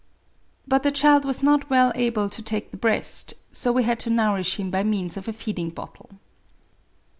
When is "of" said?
5.15-5.27